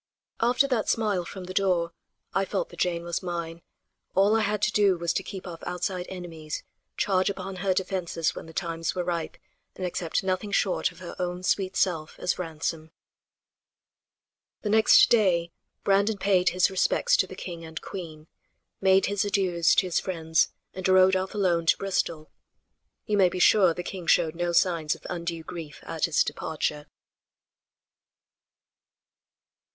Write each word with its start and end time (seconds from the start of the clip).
After 0.39 0.67
that 0.67 0.89
smile 0.89 1.23
from 1.25 1.43
the 1.43 1.53
door 1.53 1.91
I 2.33 2.43
felt 2.43 2.69
that 2.69 2.79
Jane 2.79 3.03
was 3.03 3.21
mine; 3.21 3.61
all 4.15 4.35
I 4.35 4.39
had 4.39 4.59
to 4.63 4.71
do 4.71 4.97
was 4.97 5.13
to 5.13 5.21
keep 5.21 5.45
off 5.45 5.61
outside 5.67 6.07
enemies, 6.09 6.63
charge 6.97 7.29
upon 7.29 7.57
her 7.57 7.71
defenses 7.75 8.33
when 8.33 8.47
the 8.47 8.51
times 8.51 8.95
were 8.95 9.03
ripe 9.03 9.37
and 9.75 9.85
accept 9.85 10.23
nothing 10.23 10.51
short 10.51 10.91
of 10.91 10.97
her 11.01 11.15
own 11.19 11.43
sweet 11.43 11.75
self 11.77 12.17
as 12.17 12.39
ransom. 12.39 12.89
The 14.63 14.71
next 14.71 15.07
day 15.11 15.51
Brandon 15.83 16.17
paid 16.17 16.49
his 16.49 16.71
respects 16.71 17.15
to 17.17 17.27
the 17.27 17.35
king 17.35 17.63
and 17.63 17.79
queen, 17.79 18.25
made 18.81 19.05
his 19.05 19.23
adieus 19.23 19.75
to 19.75 19.85
his 19.85 19.99
friends 19.99 20.49
and 20.73 20.87
rode 20.87 21.15
off 21.15 21.35
alone 21.35 21.67
to 21.67 21.77
Bristol. 21.77 22.31
You 23.05 23.17
may 23.17 23.29
be 23.29 23.37
sure 23.37 23.75
the 23.75 23.83
king 23.83 24.07
showed 24.07 24.33
no 24.33 24.51
signs 24.51 24.95
of 24.95 25.05
undue 25.11 25.43
grief 25.43 25.79
at 25.83 26.05
his 26.05 26.23
departure. 26.23 26.87